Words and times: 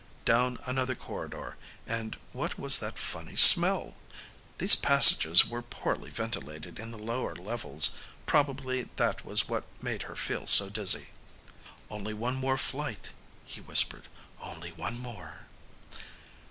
Down 0.25 0.57
another 0.65 0.95
corridor, 0.95 1.57
and 1.85 2.17
what 2.31 2.57
was 2.57 2.79
that 2.79 2.97
funny 2.97 3.35
smell? 3.35 3.97
These 4.57 4.75
passages 4.75 5.47
were 5.47 5.61
poorly 5.61 6.09
ventilated 6.09 6.79
in 6.79 6.89
the 6.89 6.97
lower 6.97 7.35
levels; 7.35 7.99
probably 8.25 8.89
that 8.95 9.23
was 9.23 9.47
what 9.47 9.65
made 9.79 10.01
her 10.09 10.15
feel 10.15 10.47
so 10.47 10.69
dizzy. 10.71 11.09
"Only 11.91 12.15
one 12.15 12.33
more 12.35 12.57
flight," 12.57 13.13
he 13.45 13.61
whispered. 13.61 14.07
"Only 14.41 14.71
one 14.71 14.97
more." 14.97 15.45